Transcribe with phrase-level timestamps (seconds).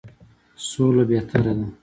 [0.69, 1.65] سوله بهتره ده.